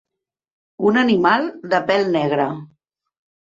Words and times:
Un 0.91 0.97
animal 1.01 1.45
de 1.75 1.83
pèl 1.93 2.11
negre. 2.19 2.51